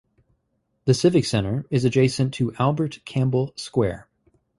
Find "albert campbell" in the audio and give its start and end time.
2.57-3.53